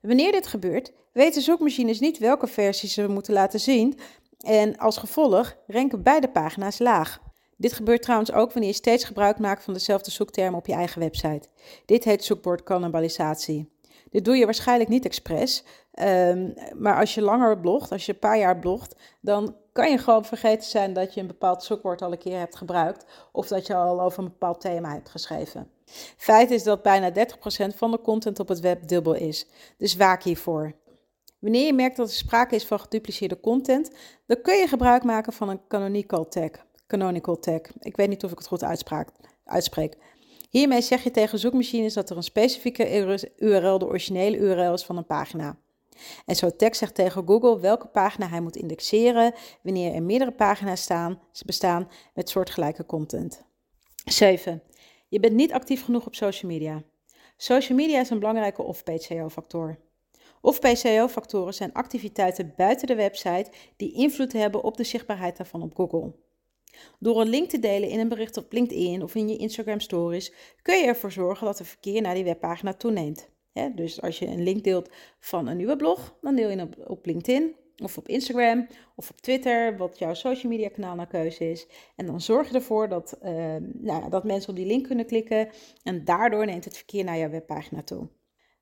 Wanneer 0.01 0.32
dit 0.32 0.48
gebeurt, 0.48 0.92
weten 1.13 1.42
zoekmachines 1.42 2.00
niet 2.00 2.18
welke 2.18 2.48
versie 2.48 2.90
ze 2.90 3.08
moeten 3.08 3.34
laten 3.34 3.60
zien 3.60 4.00
en 4.38 4.78
als 4.78 4.98
gevolg 4.98 5.58
ranken 5.68 6.04
beide 6.04 6.30
pagina's 6.30 6.80
laag. 6.80 7.31
Dit 7.62 7.74
gebeurt 7.74 8.01
trouwens 8.01 8.32
ook 8.32 8.51
wanneer 8.51 8.70
je 8.70 8.75
steeds 8.75 9.03
gebruik 9.03 9.39
maakt 9.39 9.63
van 9.63 9.74
dezelfde 9.74 10.12
zoekterm 10.12 10.56
op 10.56 10.68
je 10.68 10.74
eigen 10.74 11.00
website. 11.00 11.48
Dit 11.86 12.03
heet 12.03 12.24
zoekwoordcannibalisatie. 12.24 13.72
Dit 14.10 14.25
doe 14.25 14.36
je 14.36 14.46
waarschijnlijk 14.46 14.89
niet 14.89 15.06
expres, 15.06 15.63
ehm, 15.91 16.50
maar 16.75 17.00
als 17.00 17.13
je 17.13 17.22
langer 17.22 17.60
blogt, 17.60 17.91
als 17.91 18.06
je 18.06 18.12
een 18.12 18.20
paar 18.20 18.38
jaar 18.38 18.60
blogt, 18.60 18.96
dan 19.20 19.56
kan 19.72 19.91
je 19.91 19.98
gewoon 19.98 20.25
vergeten 20.25 20.70
zijn 20.70 20.94
dat 20.94 21.13
je 21.13 21.22
een 21.22 21.27
bepaald 21.27 21.63
zoekwoord 21.63 22.01
al 22.01 22.12
een 22.12 22.18
keer 22.18 22.39
hebt 22.39 22.56
gebruikt 22.56 23.06
of 23.32 23.48
dat 23.48 23.68
je 23.68 23.75
al 23.75 24.01
over 24.01 24.20
een 24.20 24.30
bepaald 24.30 24.62
thema 24.62 24.94
hebt 24.94 25.10
geschreven. 25.10 25.72
Feit 26.18 26.51
is 26.51 26.63
dat 26.63 26.82
bijna 26.82 27.12
30% 27.12 27.75
van 27.75 27.91
de 27.91 28.01
content 28.01 28.39
op 28.39 28.48
het 28.48 28.60
web 28.60 28.88
dubbel 28.88 29.13
is, 29.13 29.48
dus 29.77 29.96
waak 29.96 30.24
hiervoor. 30.24 30.74
Wanneer 31.39 31.65
je 31.65 31.74
merkt 31.74 31.98
dat 31.98 32.08
er 32.08 32.15
sprake 32.15 32.56
is 32.56 32.65
van 32.65 32.80
gedupliceerde 32.80 33.39
content, 33.39 33.91
dan 34.25 34.41
kun 34.41 34.56
je 34.56 34.68
gebruik 34.68 35.03
maken 35.03 35.34
van 35.34 35.50
een 35.50 35.62
canonical 35.68 36.27
tag. 36.27 36.50
Canonical 36.92 37.40
tag. 37.40 37.62
Ik 37.80 37.96
weet 37.96 38.10
niet 38.10 38.24
of 38.24 38.32
ik 38.32 38.38
het 38.38 38.48
goed 38.48 38.64
uitspreek. 39.44 39.98
Hiermee 40.50 40.82
zeg 40.82 41.04
je 41.04 41.12
tegen 41.12 41.40
zoekmachines 41.40 41.94
dat 41.94 42.10
er 42.10 42.18
een 42.18 42.24
specifieke 42.24 42.90
URL 43.38 43.78
de 43.78 43.86
originele 43.86 44.38
URL 44.38 44.74
is 44.74 44.84
van 44.84 44.98
een 44.98 45.06
pagina. 45.06 45.58
En 46.26 46.36
zo 46.36 46.56
tag 46.56 46.76
zegt 46.76 46.96
tegen 46.96 47.28
Google 47.28 47.60
welke 47.60 47.88
pagina 47.88 48.28
hij 48.28 48.42
moet 48.42 48.56
indexeren 48.56 49.34
wanneer 49.62 49.94
er 49.94 50.04
meerdere 50.04 50.32
pagina's 50.32 50.82
staan, 50.82 51.20
bestaan 51.46 51.90
met 52.14 52.30
soortgelijke 52.30 52.86
content. 52.86 53.44
7. 54.06 54.62
Je 55.08 55.20
bent 55.20 55.34
niet 55.34 55.54
actief 55.54 55.84
genoeg 55.84 56.06
op 56.06 56.16
social 56.16 56.52
media. 56.52 56.84
Social 57.38 57.78
media 57.78 58.00
is 58.00 58.10
een 58.10 58.20
belangrijke 58.20 58.62
off-page 58.62 59.04
SEO-factor. 59.04 59.80
Off-page 60.42 60.76
SEO-factoren 60.76 61.54
zijn 61.54 61.74
activiteiten 61.74 62.54
buiten 62.56 62.88
de 62.88 62.96
website 62.96 63.52
die 63.76 63.94
invloed 63.94 64.34
hebben 64.34 64.64
op 64.64 64.78
de 64.78 64.84
zichtbaarheid 64.84 65.38
daarvan 65.38 65.62
op 65.62 65.76
Google. 65.76 66.14
Door 67.00 67.22
een 67.22 67.30
link 67.30 67.50
te 67.50 67.60
delen 67.60 67.90
in 67.90 68.00
een 68.00 68.10
bericht 68.10 68.38
op 68.38 68.51
LinkedIn 68.51 69.04
of 69.04 69.16
in 69.16 69.30
je 69.30 69.38
Instagram 69.38 69.80
stories 69.80 70.34
kun 70.62 70.78
je 70.78 70.86
ervoor 70.86 71.12
zorgen 71.12 71.46
dat 71.46 71.58
het 71.58 71.68
verkeer 71.68 72.01
naar 72.01 72.13
die 72.13 72.24
webpagina 72.24 72.74
toeneemt. 72.74 73.30
dus 73.75 74.01
als 74.01 74.20
je 74.20 74.28
een 74.28 74.44
link 74.44 74.63
deelt 74.63 74.90
van 75.20 75.48
een 75.48 75.58
nieuwe 75.58 75.75
blog, 75.75 76.18
dan 76.22 76.36
deel 76.36 76.50
je 76.50 76.58
hem 76.58 76.70
op, 76.88 77.06
LinkedIn 77.06 77.56
of 77.84 77.98
op 77.98 78.08
Instagram 78.08 78.68
of 78.96 79.10
op 79.10 79.22
Twitter, 79.22 79.78
wat 79.78 79.98
jouw 79.98 80.13
social 80.13 80.51
media 80.51 80.70
kanaal 80.70 80.96
naar 80.96 81.08
keuze 81.08 81.51
is. 81.51 81.68
En 81.96 82.06
dan 82.06 82.22
zorg 82.22 82.50
je 82.50 82.56
ervoor 82.56 82.90
dat, 82.90 83.18
uh, 83.24 83.56
nou, 83.74 84.10
dat 84.10 84.24
mensen 84.24 84.50
op 84.50 84.56
die 84.56 84.66
link 84.66 84.86
kunnen 84.86 85.06
klikken 85.06 85.50
en 85.84 86.06
daardoor 86.06 86.46
neemt 86.46 86.66
het 86.66 86.78
verkeer 86.78 87.04
naar 87.04 87.18
jouw 87.18 87.30
webpagina 87.30 87.84
toe. 87.84 88.10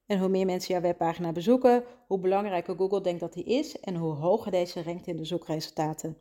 En 0.05 0.19
hoe 0.19 0.29
meer 0.29 0.45
mensen 0.45 0.73
jouw 0.73 0.81
webpagina 0.81 1.31
bezoeken, 1.31 1.83
hoe 2.07 2.19
belangrijker 2.19 2.75
Google 2.75 3.01
denkt 3.01 3.19
dat 3.19 3.33
die 3.33 3.43
is 3.43 3.79
en 3.79 3.95
hoe 3.95 4.13
hoger 4.13 4.51
deze 4.51 4.83
rankt 4.83 5.07
in 5.07 5.15
de 5.15 5.25
zoekresultaten. 5.25 6.17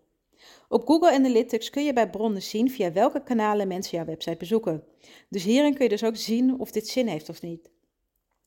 Op 0.68 0.86
Google 0.86 1.12
Analytics 1.12 1.70
kun 1.70 1.84
je 1.84 1.92
bij 1.92 2.10
bronnen 2.10 2.42
zien 2.42 2.70
via 2.70 2.92
welke 2.92 3.22
kanalen 3.22 3.68
mensen 3.68 3.96
jouw 3.96 4.06
website 4.06 4.36
bezoeken. 4.36 4.84
Dus 5.28 5.44
hierin 5.44 5.74
kun 5.74 5.84
je 5.84 5.90
dus 5.90 6.04
ook 6.04 6.16
zien 6.16 6.60
of 6.60 6.70
dit 6.70 6.88
zin 6.88 7.06
heeft 7.06 7.28
of 7.28 7.42
niet. 7.42 7.70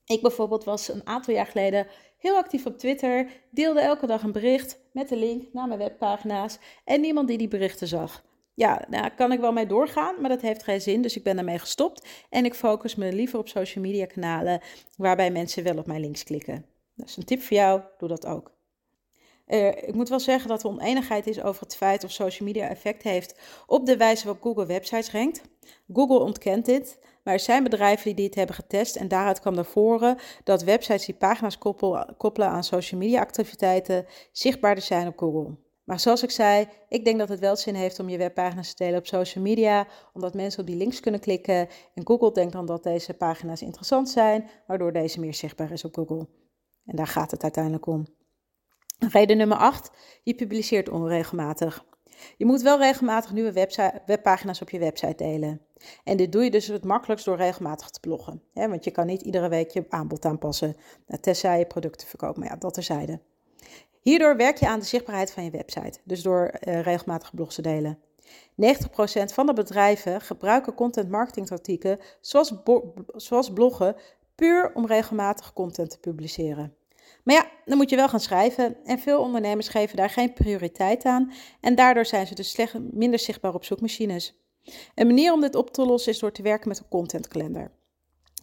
Ik 0.06 0.22
bijvoorbeeld 0.22 0.64
was 0.64 0.88
een 0.88 1.08
aantal 1.08 1.34
jaar 1.34 1.46
geleden 1.46 1.88
heel 2.18 2.36
actief 2.36 2.66
op 2.66 2.78
Twitter, 2.78 3.30
deelde 3.50 3.80
elke 3.80 4.08
dag 4.08 4.24
een 4.24 4.32
bericht 4.32 4.80
met 4.92 5.10
de 5.10 5.16
link 5.16 5.54
naar 5.54 5.68
mijn 5.68 5.80
webpagina's 5.80 6.60
en 6.86 7.02
niemand 7.02 7.28
die 7.28 7.38
die 7.38 7.48
berichten 7.48 7.88
zag. 7.88 8.24
Ja, 8.54 8.76
daar 8.90 9.02
nou, 9.02 9.12
kan 9.16 9.32
ik 9.32 9.40
wel 9.40 9.52
mee 9.52 9.66
doorgaan, 9.66 10.22
maar 10.22 10.30
dat 10.30 10.42
heeft 10.42 10.64
geen 10.64 10.82
zin, 10.82 11.02
dus 11.02 11.16
ik 11.16 11.24
ben 11.24 11.36
daarmee 11.36 11.60
gestopt 11.60 12.08
en 12.30 12.46
ik 12.46 12.54
focus 12.54 12.96
me 12.96 13.14
liever 13.14 13.40
op 13.40 13.48
social 13.48 13.84
media 13.84 14.06
kanalen 14.06 14.62
waarbij 14.98 15.32
mensen 15.32 15.64
wel 15.64 15.78
op 15.78 15.88
mijn 15.88 16.02
links 16.02 16.24
klikken. 16.24 16.66
Dat 16.96 17.08
is 17.08 17.18
een 17.18 17.26
tip 17.26 17.42
voor 17.42 17.58
jou, 17.58 17.82
doe 17.98 18.10
dat 18.10 18.26
ook. 18.26 18.52
Uh, 19.52 19.68
ik 19.68 19.94
moet 19.94 20.10
wel 20.10 20.20
zeggen 20.20 20.50
dat 20.50 20.64
er 20.64 20.70
oneenigheid 20.70 21.28
is 21.28 21.42
over 21.42 21.62
het 21.64 21.76
feit 21.76 22.04
of 22.04 22.12
social 22.12 22.48
media 22.48 22.68
effect 22.68 23.04
heeft 23.04 23.40
op 23.68 23.86
de 23.86 23.98
wijze 23.98 24.26
waarop 24.26 24.44
Google 24.44 24.66
websites 24.66 25.12
rankt. 25.12 25.42
Google 25.94 26.20
ontkent 26.20 26.66
dit, 26.66 27.00
maar 27.24 27.34
er 27.34 27.40
zijn 27.40 27.64
bedrijven 27.64 28.06
die 28.06 28.26
dit 28.26 28.36
hebben 28.36 28.56
getest 28.56 28.96
en 28.96 29.08
daaruit 29.08 29.40
kwam 29.40 29.56
naar 29.56 29.66
voren 29.66 30.18
dat 30.44 30.64
websites 30.64 31.06
die 31.06 31.16
pagina's 31.16 31.58
koppelen 32.18 32.48
aan 32.50 32.64
social 32.64 33.00
media 33.00 33.20
activiteiten 33.20 34.06
zichtbaarder 34.32 34.84
zijn 34.84 35.08
op 35.08 35.18
Google. 35.18 35.56
Maar 35.84 36.00
zoals 36.00 36.24
ik 36.24 36.32
zei, 36.32 36.68
ik 36.88 37.06
denk 37.06 37.20
dat 37.20 37.30
het 37.30 37.40
wel 37.40 37.56
zin 37.56 37.76
heeft 37.76 38.00
om 38.00 38.10
je 38.10 38.18
webpagina's 38.18 38.74
te 38.74 38.84
delen 38.84 39.00
op 39.00 39.08
social 39.08 39.44
media, 39.44 39.88
omdat 40.14 40.34
mensen 40.34 40.62
op 40.62 40.68
die 40.68 40.76
links 40.76 41.00
kunnen 41.00 41.20
klikken. 41.20 41.68
En 41.94 42.08
Google 42.08 42.32
denkt 42.32 42.54
dan 42.54 42.66
dat 42.66 42.84
deze 42.84 43.14
pagina's 43.14 43.62
interessant 43.62 44.10
zijn, 44.10 44.50
waardoor 44.68 44.94
deze 44.94 45.20
meer 45.20 45.34
zichtbaar 45.34 45.72
is 45.72 45.86
op 45.86 45.96
Google. 45.96 46.28
En 46.86 46.96
daar 46.96 47.08
gaat 47.08 47.32
het 47.32 47.44
uiteindelijk 47.44 47.86
om. 47.86 48.06
Reden 49.10 49.38
nummer 49.38 49.58
8. 49.58 49.92
Je 50.24 50.36
publiceert 50.36 50.90
onregelmatig. 50.90 51.86
Je 52.38 52.46
moet 52.46 52.62
wel 52.62 52.78
regelmatig 52.78 53.32
nieuwe 53.32 53.68
webpagina's 54.06 54.62
op 54.62 54.70
je 54.70 54.80
website 54.80 55.24
delen. 55.24 55.62
En 56.04 56.18
dit 56.18 56.32
doe 56.32 56.44
je 56.44 56.52
dus 56.52 56.68
het 56.68 56.84
makkelijkst 56.84 57.26
door 57.26 57.38
regelmatig 57.38 57.90
te 57.90 58.00
bloggen. 58.00 58.44
Want 58.54 58.84
je 58.84 58.92
kan 58.92 59.06
niet 59.06 59.22
iedere 59.22 59.50
week 59.50 59.70
je 59.70 59.86
aanbod 59.90 60.26
aanpassen, 60.26 60.76
tenzij 61.22 61.60
je 61.60 61.66
producten 61.66 62.08
verkoopt. 62.08 62.38
Maar 62.38 62.48
ja, 62.48 62.56
dat 62.56 62.74
terzijde. 62.74 63.20
Hierdoor 64.02 64.36
werk 64.36 64.58
je 64.58 64.68
aan 64.68 64.80
de 64.80 64.86
zichtbaarheid 64.86 65.32
van 65.32 65.44
je 65.44 65.52
website, 65.52 66.00
dus 66.04 66.22
door 66.22 66.52
uh, 66.68 66.82
regelmatig 66.82 67.36
blogs 67.36 67.56
te 67.56 67.62
delen. 67.62 68.00
90% 68.52 69.34
van 69.34 69.46
de 69.46 69.54
bedrijven 69.54 70.22
gebruiken 70.22 70.74
content 70.74 71.10
marketing 71.10 71.48
tactieken 71.48 72.00
zoals, 72.20 72.54
zoals 73.16 73.54
bloggen 73.54 73.96
puur 74.36 74.72
om 74.74 74.86
regelmatig 74.86 75.54
content 75.54 75.90
te 75.90 76.00
publiceren. 76.00 76.76
Maar 77.24 77.36
ja, 77.36 77.50
dan 77.66 77.78
moet 77.78 77.90
je 77.90 77.96
wel 77.96 78.10
gaan 78.10 78.20
schrijven 78.20 78.76
en 78.86 79.00
veel 79.00 79.22
ondernemers 79.22 79.68
geven 79.68 79.98
daar 79.98 80.10
geen 80.10 80.34
prioriteit 80.34 81.06
aan 81.06 81.32
en 81.62 81.76
daardoor 81.76 82.06
zijn 82.06 82.28
ze 82.28 82.36
dus 82.36 82.50
slecht, 82.50 82.74
minder 82.92 83.20
zichtbaar 83.20 83.54
op 83.54 83.64
zoekmachines. 83.64 84.40
Een 84.96 85.08
manier 85.08 85.34
om 85.34 85.42
dit 85.42 85.56
op 85.56 85.74
te 85.74 85.86
lossen 85.86 86.12
is 86.12 86.20
door 86.20 86.32
te 86.32 86.42
werken 86.42 86.68
met 86.68 86.80
een 86.80 86.90
contentkalender. 86.90 87.72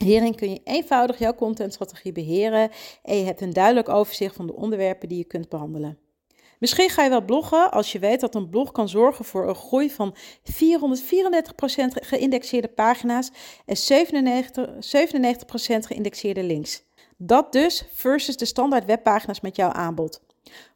Hierin 0.05 0.35
kun 0.35 0.51
je 0.51 0.61
eenvoudig 0.65 1.19
jouw 1.19 1.35
contentstrategie 1.35 2.13
beheren 2.13 2.71
en 3.03 3.17
je 3.17 3.25
hebt 3.25 3.41
een 3.41 3.53
duidelijk 3.53 3.89
overzicht 3.89 4.35
van 4.35 4.47
de 4.47 4.55
onderwerpen 4.55 5.09
die 5.09 5.19
je 5.19 5.25
kunt 5.25 5.49
behandelen. 5.49 5.99
Misschien 6.59 6.91
ga 6.91 7.03
je 7.03 7.11
wel 7.11 7.25
bloggen 7.25 7.71
als 7.71 7.93
je 7.93 7.99
weet 7.99 8.21
dat 8.21 8.35
een 8.35 8.49
blog 8.49 8.73
kan 8.73 8.89
zorgen 8.89 9.25
voor 9.25 9.49
een 9.49 9.55
groei 9.55 9.91
van 9.91 10.17
434% 10.17 10.17
geïndexeerde 11.91 12.69
pagina's 12.69 13.31
en 13.67 13.77
97%, 13.77 14.79
97 14.79 15.87
geïndexeerde 15.87 16.43
links. 16.43 16.83
Dat 17.21 17.53
dus 17.53 17.85
versus 17.93 18.37
de 18.37 18.45
standaard 18.45 18.85
webpagina's 18.85 19.41
met 19.41 19.57
jouw 19.57 19.71
aanbod. 19.71 20.23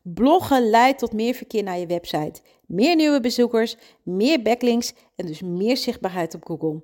Bloggen 0.02 0.70
leidt 0.70 0.98
tot 0.98 1.12
meer 1.12 1.34
verkeer 1.34 1.62
naar 1.62 1.78
je 1.78 1.86
website, 1.86 2.40
meer 2.66 2.96
nieuwe 2.96 3.20
bezoekers, 3.20 3.76
meer 4.02 4.42
backlinks 4.42 4.92
en 5.16 5.26
dus 5.26 5.42
meer 5.42 5.76
zichtbaarheid 5.76 6.34
op 6.34 6.44
Google. 6.44 6.82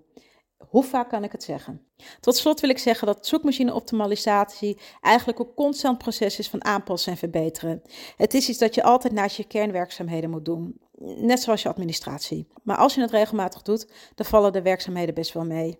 Hoe 0.58 0.84
vaak 0.84 1.08
kan 1.08 1.24
ik 1.24 1.32
het 1.32 1.42
zeggen? 1.42 1.82
Tot 2.20 2.36
slot 2.36 2.60
wil 2.60 2.70
ik 2.70 2.78
zeggen 2.78 3.06
dat 3.06 3.26
zoekmachine-optimalisatie 3.26 4.78
eigenlijk 5.00 5.38
een 5.38 5.54
constant 5.54 5.98
proces 5.98 6.38
is 6.38 6.48
van 6.48 6.64
aanpassen 6.64 7.12
en 7.12 7.18
verbeteren. 7.18 7.82
Het 8.16 8.34
is 8.34 8.48
iets 8.48 8.58
dat 8.58 8.74
je 8.74 8.82
altijd 8.82 9.12
naast 9.12 9.36
je 9.36 9.44
kernwerkzaamheden 9.44 10.30
moet 10.30 10.44
doen, 10.44 10.80
net 10.98 11.40
zoals 11.40 11.62
je 11.62 11.68
administratie. 11.68 12.46
Maar 12.62 12.76
als 12.76 12.94
je 12.94 13.00
het 13.00 13.10
regelmatig 13.10 13.62
doet, 13.62 13.86
dan 14.14 14.26
vallen 14.26 14.52
de 14.52 14.62
werkzaamheden 14.62 15.14
best 15.14 15.32
wel 15.32 15.44
mee. 15.44 15.78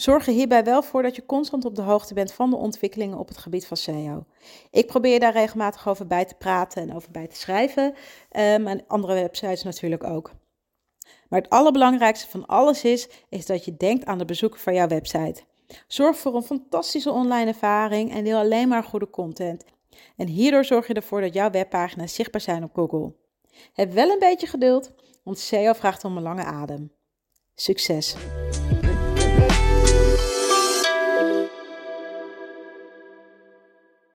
Zorg 0.00 0.26
er 0.26 0.32
hierbij 0.32 0.64
wel 0.64 0.82
voor 0.82 1.02
dat 1.02 1.16
je 1.16 1.26
constant 1.26 1.64
op 1.64 1.74
de 1.74 1.82
hoogte 1.82 2.14
bent 2.14 2.32
van 2.32 2.50
de 2.50 2.56
ontwikkelingen 2.56 3.18
op 3.18 3.28
het 3.28 3.36
gebied 3.36 3.66
van 3.66 3.76
SEO. 3.76 4.24
Ik 4.70 4.86
probeer 4.86 5.20
daar 5.20 5.32
regelmatig 5.32 5.88
over 5.88 6.06
bij 6.06 6.24
te 6.24 6.34
praten 6.34 6.82
en 6.82 6.94
over 6.94 7.10
bij 7.10 7.26
te 7.26 7.36
schrijven. 7.36 7.84
Um, 7.84 8.66
en 8.66 8.84
andere 8.86 9.14
websites 9.14 9.62
natuurlijk 9.62 10.04
ook. 10.04 10.32
Maar 11.28 11.40
het 11.40 11.50
allerbelangrijkste 11.50 12.28
van 12.28 12.46
alles 12.46 12.84
is, 12.84 13.08
is 13.28 13.46
dat 13.46 13.64
je 13.64 13.76
denkt 13.76 14.04
aan 14.04 14.18
de 14.18 14.24
bezoeker 14.24 14.60
van 14.60 14.74
jouw 14.74 14.86
website. 14.86 15.42
Zorg 15.86 16.16
voor 16.16 16.34
een 16.34 16.42
fantastische 16.42 17.10
online 17.10 17.50
ervaring 17.50 18.12
en 18.12 18.24
deel 18.24 18.38
alleen 18.38 18.68
maar 18.68 18.84
goede 18.84 19.10
content. 19.10 19.64
En 20.16 20.26
hierdoor 20.26 20.64
zorg 20.64 20.86
je 20.86 20.94
ervoor 20.94 21.20
dat 21.20 21.34
jouw 21.34 21.50
webpagina's 21.50 22.14
zichtbaar 22.14 22.40
zijn 22.40 22.64
op 22.64 22.74
Google. 22.74 23.12
Heb 23.72 23.92
wel 23.92 24.10
een 24.10 24.18
beetje 24.18 24.46
geduld, 24.46 24.92
want 25.22 25.38
SEO 25.38 25.72
vraagt 25.72 26.04
om 26.04 26.16
een 26.16 26.22
lange 26.22 26.44
adem. 26.44 26.92
Succes! 27.54 28.16